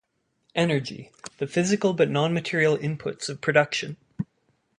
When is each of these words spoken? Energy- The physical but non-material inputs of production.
Energy- 0.55 1.11
The 1.37 1.45
physical 1.45 1.93
but 1.93 2.09
non-material 2.09 2.75
inputs 2.79 3.29
of 3.29 3.39
production. 3.39 3.97